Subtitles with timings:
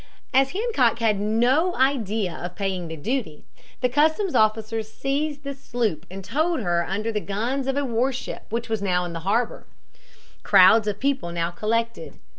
[0.33, 3.45] As Hancock had no idea of paying the duty,
[3.81, 8.47] the customs officers seized the sloop and towed her under the guns of a warship
[8.49, 9.67] which was in the harbor.
[10.41, 12.15] Crowds of people now collected.